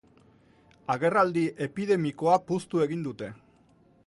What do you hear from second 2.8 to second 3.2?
egin